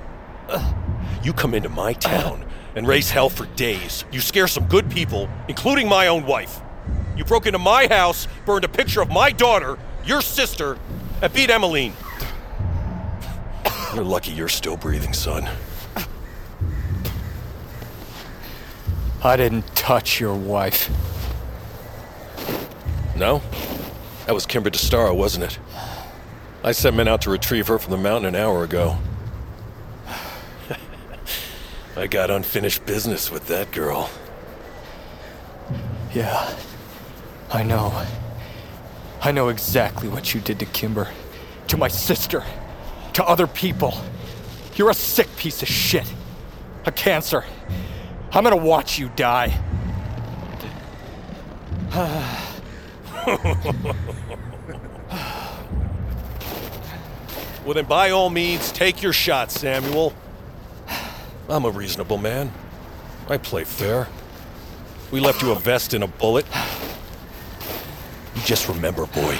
[1.23, 4.05] You come into my town and raise hell for days.
[4.11, 6.61] You scare some good people, including my own wife.
[7.17, 10.77] You broke into my house, burned a picture of my daughter, your sister,
[11.21, 11.93] and beat Emmeline.
[13.93, 15.49] You're lucky you're still breathing, son.
[19.23, 20.89] I didn't touch your wife.
[23.15, 23.41] No?
[24.25, 25.59] That was Kimber DeStaro, wasn't it?
[26.63, 28.97] I sent men out to retrieve her from the mountain an hour ago.
[31.97, 34.11] I got unfinished business with that girl.
[36.13, 36.55] Yeah.
[37.51, 38.05] I know.
[39.21, 41.09] I know exactly what you did to Kimber.
[41.69, 42.43] To my sister.
[43.13, 43.95] To other people.
[44.75, 46.11] You're a sick piece of shit.
[46.85, 47.43] A cancer.
[48.31, 49.59] I'm gonna watch you die.
[57.63, 60.13] Well, then by all means, take your shot, Samuel.
[61.47, 62.51] I'm a reasonable man.
[63.29, 64.07] I play fair.
[65.11, 66.45] We left you a vest and a bullet.
[68.35, 69.37] You just remember, boy,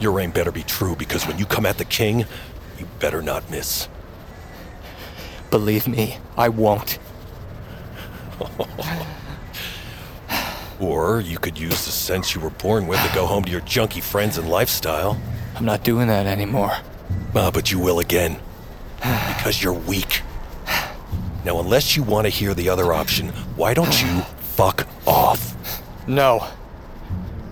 [0.00, 2.24] your aim better be true because when you come at the king,
[2.78, 3.88] you better not miss.
[5.50, 6.98] Believe me, I won't.
[10.80, 13.60] Or you could use the sense you were born with to go home to your
[13.60, 15.20] junky friends and lifestyle.
[15.54, 16.72] I'm not doing that anymore.
[17.34, 18.38] Ah, but you will again.
[18.96, 20.22] Because you're weak.
[21.44, 25.82] Now, unless you want to hear the other option, why don't you fuck off?
[26.06, 26.46] No.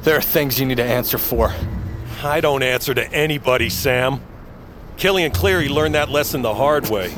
[0.02, 1.52] There are things you need to answer for.
[2.22, 4.20] I don't answer to anybody, Sam.
[4.96, 7.14] Killian Cleary learned that lesson the hard way.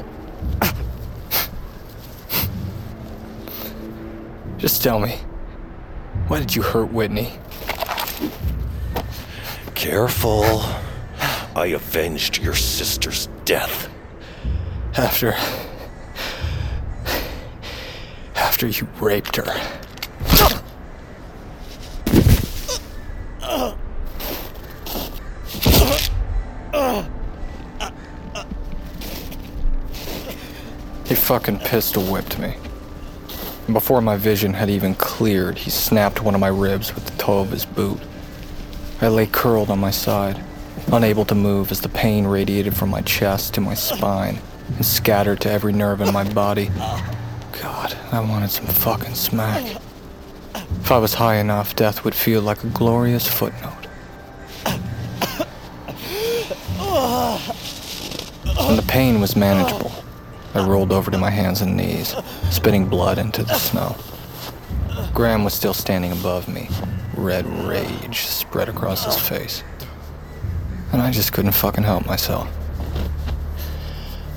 [4.58, 5.18] Just tell me.
[6.26, 7.32] Why did you hurt Whitney?
[9.74, 10.62] Careful.
[11.56, 13.88] I avenged your sister's death.
[14.96, 15.34] After.
[18.34, 19.44] After you raped her.
[31.06, 32.56] He fucking pistol whipped me.
[33.66, 37.16] And before my vision had even cleared, he snapped one of my ribs with the
[37.16, 38.00] toe of his boot.
[39.00, 40.42] I lay curled on my side,
[40.92, 44.40] unable to move as the pain radiated from my chest to my spine
[44.76, 46.70] and scattered to every nerve in my body.
[47.60, 49.80] God, I wanted some fucking smack.
[50.54, 53.86] If I was high enough, death would feel like a glorious footnote.
[58.66, 59.92] When the pain was manageable,
[60.54, 62.14] I rolled over to my hands and knees,
[62.50, 63.96] spitting blood into the snow.
[65.12, 66.68] Graham was still standing above me,
[67.16, 69.62] red rage spread across his face.
[70.94, 72.48] And I just couldn't fucking help myself.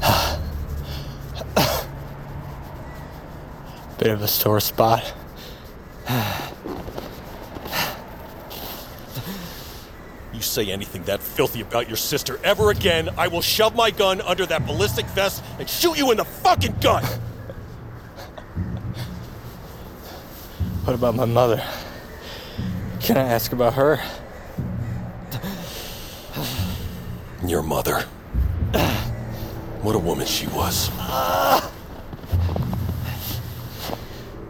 [3.99, 5.13] Bit of a sore spot.
[10.33, 14.21] You say anything that filthy about your sister ever again, I will shove my gun
[14.21, 17.03] under that ballistic vest and shoot you in the fucking gut!
[20.85, 21.63] What about my mother?
[22.99, 23.99] Can I ask about her?
[27.47, 28.05] Your mother.
[29.81, 30.89] What a woman she was.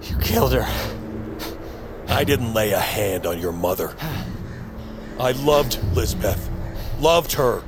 [0.02, 0.66] You killed her.
[2.08, 3.94] I didn't lay a hand on your mother.
[5.20, 6.50] I loved Lisbeth.
[7.00, 7.62] Loved her.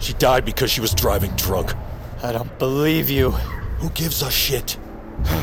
[0.00, 1.72] She died because she was driving drunk.
[2.22, 3.30] I don't believe you.
[3.30, 4.76] Who gives a shit?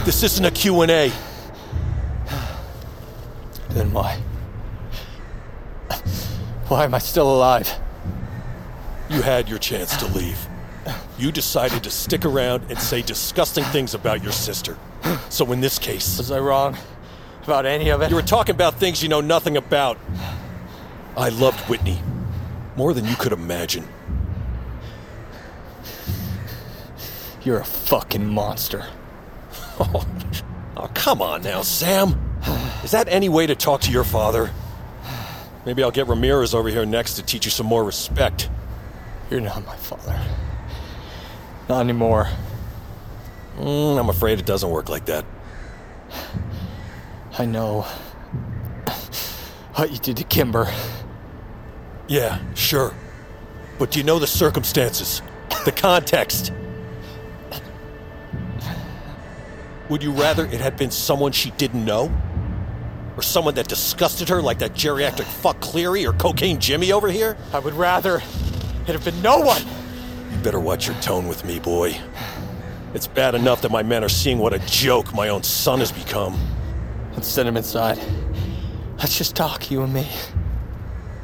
[0.03, 1.11] This isn't a Q&A.
[3.69, 4.21] Then why?
[6.67, 7.73] Why am I still alive?
[9.11, 10.47] You had your chance to leave.
[11.19, 14.77] You decided to stick around and say disgusting things about your sister.
[15.29, 16.77] So in this case, Was I wrong
[17.43, 18.09] about any of it?
[18.09, 19.97] you were talking about things you know nothing about.
[21.17, 22.01] I loved Whitney
[22.77, 23.87] more than you could imagine.
[27.43, 28.85] You're a fucking monster.
[29.79, 30.05] Oh,
[30.77, 32.37] oh, come on now, Sam.
[32.83, 34.51] Is that any way to talk to your father?
[35.65, 38.47] Maybe I'll get Ramirez over here next to teach you some more respect.
[39.31, 40.19] You're not my father.
[41.69, 42.27] Not anymore.
[43.57, 45.23] Mm, I'm afraid it doesn't work like that.
[47.39, 47.83] I know
[49.75, 50.69] what you did to Kimber.
[52.09, 52.93] Yeah, sure.
[53.79, 55.21] But do you know the circumstances?
[55.63, 56.51] The context?
[59.87, 62.11] Would you rather it had been someone she didn't know?
[63.15, 67.37] Or someone that disgusted her like that geriatric fuck Cleary or cocaine Jimmy over here?
[67.53, 68.21] I would rather
[68.91, 69.61] it have been no one.
[70.31, 71.97] You better watch your tone with me, boy.
[72.93, 75.91] It's bad enough that my men are seeing what a joke my own son has
[75.91, 76.37] become.
[77.13, 77.97] Let's send him inside.
[78.97, 80.07] Let's just talk, you and me.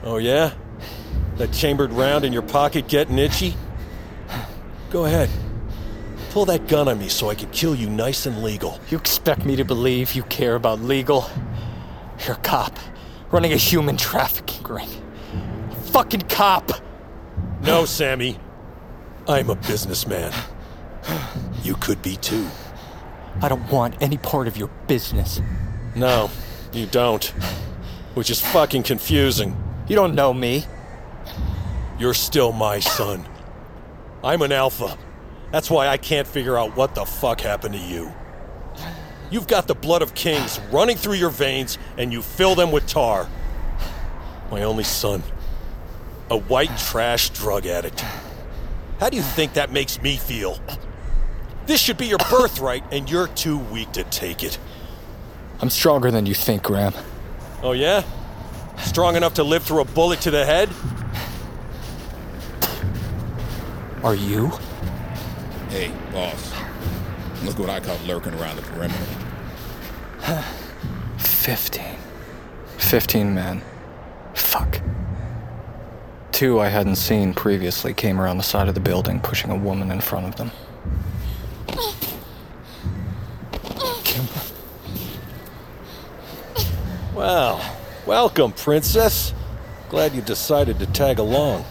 [0.04, 0.54] Oh, yeah?
[1.36, 3.54] That chambered round in your pocket getting itchy?
[4.90, 5.30] Go ahead.
[6.32, 8.80] Pull that gun on me so I can kill you nice and legal.
[8.90, 11.30] You expect me to believe you care about legal?
[12.26, 12.78] You're a cop,
[13.30, 14.90] running a human trafficking ring.
[15.72, 16.87] A fucking cop!
[17.62, 18.40] No, Sammy.
[19.28, 20.34] I'm a businessman.
[21.64, 22.48] You could be too.
[23.42, 25.42] I don't want any part of your business.
[25.96, 26.30] No,
[26.72, 27.26] you don't.
[28.14, 29.56] Which is fucking confusing.
[29.88, 30.66] You don't know me.
[32.00, 33.28] You're still my son.
[34.24, 34.98] I'm an alpha.
[35.52, 38.14] That's why I can't figure out what the fuck happened to you.
[39.30, 42.88] You've got the blood of kings running through your veins, and you fill them with
[42.88, 43.28] tar.
[44.52, 45.22] My only son.
[46.30, 48.04] A white trash drug addict.
[49.00, 50.60] How do you think that makes me feel?
[51.66, 54.58] This should be your birthright, and you're too weak to take it.
[55.62, 56.94] I'm stronger than you think, Graham.
[57.64, 58.04] Oh, yeah?
[58.78, 60.70] Strong enough to live through a bullet to the head?
[64.04, 64.52] Are you?
[65.70, 66.54] Hey, boss.
[67.44, 69.06] Look what I caught lurking around the perimeter.
[71.18, 71.96] Fifteen.
[72.78, 73.62] Fifteen men.
[74.34, 74.82] Fuck.
[76.38, 79.90] Two I hadn't seen previously came around the side of the building, pushing a woman
[79.90, 80.52] in front of them.
[84.04, 84.32] Kimber.
[87.16, 87.76] Well,
[88.06, 89.34] welcome, Princess.
[89.90, 91.66] Glad you decided to tag along.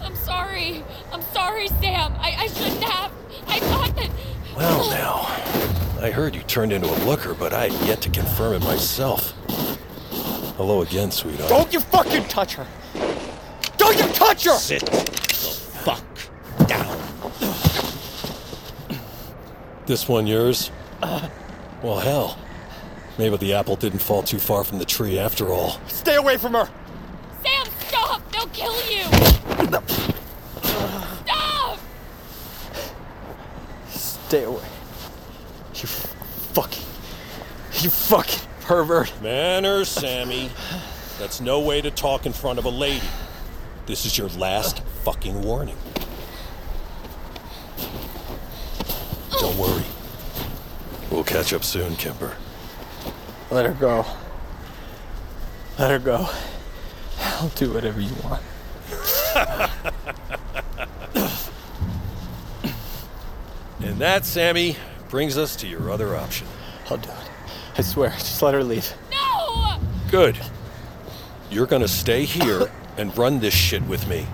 [0.00, 0.82] I'm sorry.
[1.12, 2.14] I'm sorry, Sam.
[2.20, 3.12] I, I shouldn't have.
[3.46, 4.10] I thought that.
[4.56, 8.54] Well, now, I heard you turned into a looker, but I had yet to confirm
[8.54, 9.34] it myself.
[10.56, 11.50] Hello again, sweetheart.
[11.50, 12.66] Don't you fucking touch her!
[13.90, 14.56] Don't you touch her!
[14.56, 14.98] Sit the
[15.82, 16.04] fuck
[16.68, 16.96] down.
[19.86, 20.70] This one yours?
[21.82, 22.38] Well, hell.
[23.18, 25.80] Maybe the apple didn't fall too far from the tree after all.
[25.88, 26.68] Stay away from her!
[27.42, 28.30] Sam, stop!
[28.30, 29.02] They'll kill you!
[31.24, 31.80] Stop!
[33.88, 34.68] Stay away.
[35.74, 36.86] You fucking.
[37.80, 39.12] You fucking pervert.
[39.20, 40.48] Manners, Sammy.
[41.18, 43.02] That's no way to talk in front of a lady.
[43.90, 45.76] This is your last fucking warning.
[49.32, 49.82] Don't worry.
[51.10, 52.36] We'll catch up soon, Kimber.
[53.50, 54.06] Let her go.
[55.76, 56.28] Let her go.
[57.18, 58.42] I'll do whatever you want.
[63.82, 64.76] And that, Sammy,
[65.08, 66.46] brings us to your other option.
[66.88, 67.30] I'll do it.
[67.76, 68.10] I swear.
[68.10, 68.94] Just let her leave.
[69.10, 69.80] No!
[70.10, 70.38] Good.
[71.50, 74.26] You're gonna stay here and run this shit with me.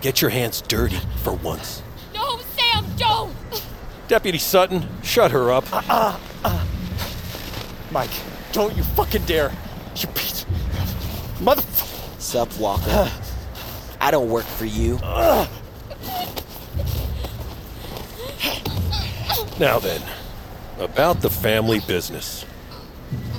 [0.00, 1.82] Get your hands dirty for once.
[2.14, 3.34] No, Sam, don't!
[4.08, 5.64] Deputy Sutton, shut her up.
[5.72, 6.66] Uh, uh.
[7.90, 8.10] Mike,
[8.52, 9.52] don't you fucking dare.
[9.96, 10.44] You piece.
[11.38, 12.20] motherfucker.
[12.20, 13.10] Sup, Walker?
[14.00, 14.98] I don't work for you.
[19.58, 20.02] Now then,
[20.78, 22.44] about the family business.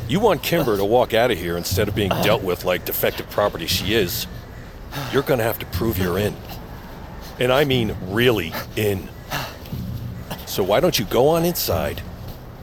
[0.07, 3.29] You want Kimber to walk out of here instead of being dealt with like defective
[3.29, 4.27] property she is.
[5.11, 6.35] You're gonna have to prove you're in.
[7.39, 9.09] And I mean really in.
[10.45, 12.01] So why don't you go on inside,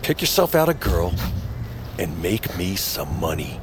[0.02, 1.14] pick yourself out a girl,
[1.98, 3.60] and make me some money?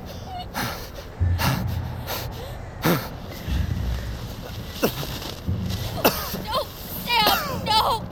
[6.46, 6.64] No,
[7.06, 8.06] Sam, no!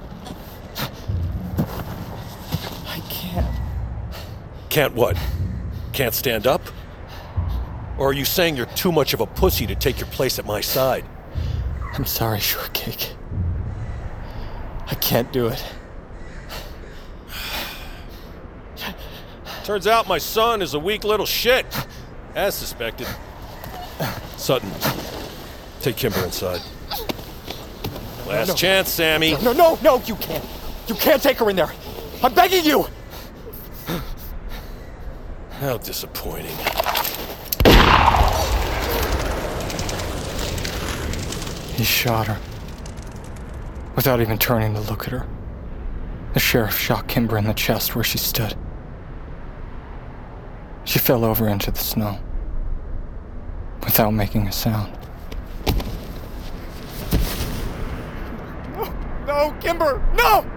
[2.87, 3.55] I can't.
[4.69, 5.17] Can't what?
[5.93, 6.61] Can't stand up?
[7.97, 10.45] Or are you saying you're too much of a pussy to take your place at
[10.45, 11.03] my side?
[11.93, 13.13] I'm sorry, Shortcake.
[14.85, 15.63] I can't do it.
[19.63, 21.65] Turns out my son is a weak little shit,
[22.35, 23.07] as suspected.
[24.37, 24.71] Sutton,
[25.81, 26.61] take Kimber inside.
[28.27, 28.53] Last no.
[28.53, 29.31] chance, Sammy.
[29.41, 30.45] No, no, no, you can't.
[30.87, 31.71] You can't take her in there.
[32.23, 32.87] I'm begging you.
[35.59, 36.55] How disappointing.
[41.77, 42.39] He shot her.
[43.95, 45.27] Without even turning to look at her.
[46.33, 48.55] The sheriff shot Kimber in the chest where she stood.
[50.85, 52.17] She fell over into the snow.
[53.83, 54.91] Without making a sound.
[58.73, 58.93] No,
[59.27, 60.49] no, Kimber, no!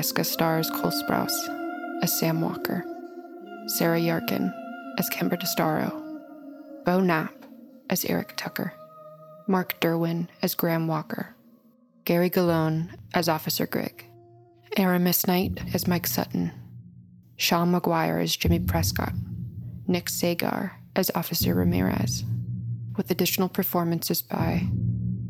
[0.00, 2.82] Borrasca stars Cole Sprouse as Sam Walker,
[3.66, 4.50] Sarah Yarkin
[4.96, 5.90] as Kimber DeStaro,
[6.86, 7.34] Bo Knapp
[7.90, 8.72] as Eric Tucker,
[9.46, 11.36] Mark Derwin as Graham Walker,
[12.06, 14.06] Gary Galone as Officer Grigg,
[14.78, 16.50] Aramis Knight as Mike Sutton,
[17.36, 19.12] Sean McGuire as Jimmy Prescott,
[19.86, 22.24] Nick Sagar as Officer Ramirez,
[22.96, 24.62] with additional performances by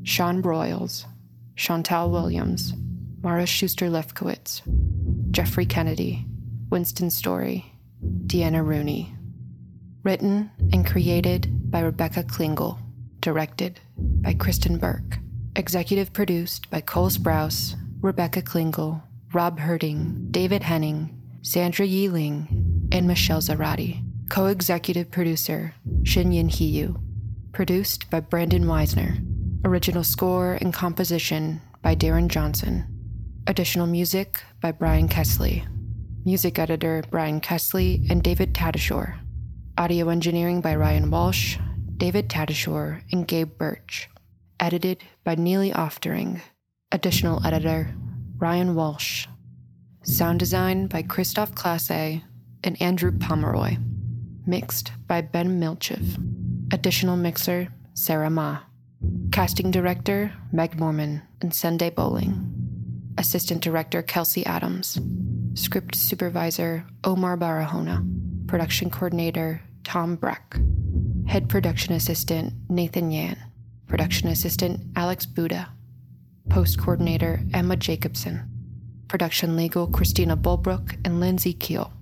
[0.05, 1.07] Sean Broyles,
[1.57, 2.73] Chantal Williams,
[3.23, 4.63] Mara Schuster Lefkowitz,
[5.31, 6.25] Jeffrey Kennedy,
[6.71, 7.67] Winston Story,
[8.27, 9.15] Deanna Rooney.
[10.03, 12.79] Written and created by Rebecca Klingel.
[13.21, 15.19] Directed by Kristen Burke.
[15.55, 19.03] Executive produced by Cole Sprouse, Rebecca Klingel,
[19.35, 24.03] Rob Herting, David Henning, Sandra Yi Ling, and Michelle Zarati.
[24.31, 26.99] Co executive producer Shin Yin Hiyu.
[27.53, 29.23] Produced by Brandon Weisner.
[29.67, 32.87] Original score and composition by Darren Johnson.
[33.51, 35.67] Additional music by Brian Kesley.
[36.25, 39.19] Music editor Brian Kesley and David Tadashore.
[39.77, 41.59] Audio engineering by Ryan Walsh,
[41.97, 44.09] David Tadashore, and Gabe Birch.
[44.61, 46.41] Edited by Neely Oftering.
[46.93, 47.93] Additional editor
[48.39, 49.27] Ryan Walsh.
[50.05, 52.21] Sound design by Christoph Classe
[52.63, 53.79] and Andrew Pomeroy.
[54.47, 56.73] Mixed by Ben Milchev.
[56.73, 58.61] Additional mixer Sarah Ma.
[59.33, 62.50] Casting director Meg Mormon and Sunday Bowling.
[63.19, 64.99] Assistant Director Kelsey Adams,
[65.55, 68.05] Script Supervisor Omar Barahona,
[68.47, 70.57] Production Coordinator Tom Breck,
[71.27, 73.37] Head Production Assistant Nathan Yan,
[73.91, 75.69] Production assistant Alex Buda.
[76.49, 78.49] Post coordinator Emma Jacobson.
[79.09, 81.93] Production legal Christina Bulbrook and Lindsay Keel.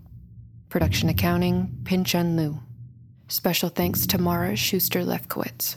[0.69, 2.61] Production accounting Pin Chun Liu.
[3.29, 5.77] Special thanks to Mara Schuster Lefkowitz.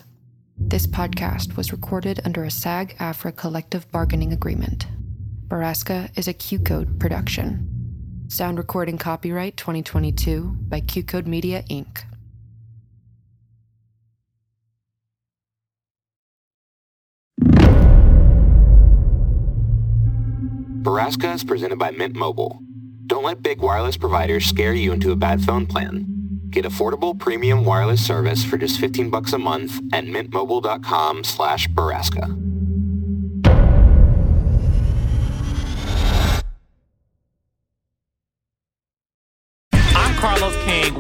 [0.58, 4.88] This podcast was recorded under a SAG AFTRA collective bargaining agreement.
[5.52, 7.68] Borrasca is a QCODE production.
[8.30, 12.06] Sound recording copyright 2022 by QCODE Media Inc.
[20.82, 22.60] Borrasca is presented by Mint Mobile.
[23.08, 26.06] Don't let big wireless providers scare you into a bad phone plan.
[26.49, 32.51] Get affordable premium wireless service for just 15 bucks a month at mintmobile.com slash Borrasca.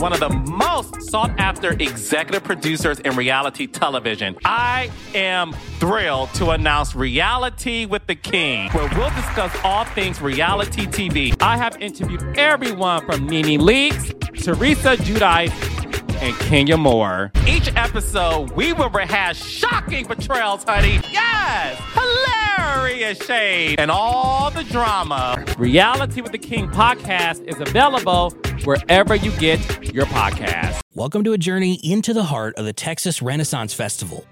[0.01, 4.35] One of the most sought after executive producers in reality television.
[4.43, 10.87] I am thrilled to announce Reality with the King, where we'll discuss all things reality
[10.87, 11.39] TV.
[11.39, 14.09] I have interviewed everyone from Nene Leakes,
[14.43, 15.80] Teresa Giudice,
[16.21, 17.31] and Kenya Moore.
[17.47, 20.99] Each episode, we will rehash shocking betrayals, honey.
[21.11, 21.81] Yes!
[21.93, 25.43] Hilarious shade and all the drama.
[25.57, 28.29] Reality with the King podcast is available
[28.63, 29.59] wherever you get
[29.93, 30.79] your podcast.
[30.93, 34.23] Welcome to a journey into the heart of the Texas Renaissance Festival,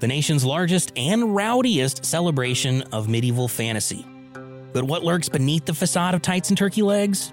[0.00, 4.04] the nation's largest and rowdiest celebration of medieval fantasy.
[4.72, 7.32] But what lurks beneath the facade of tights and turkey legs?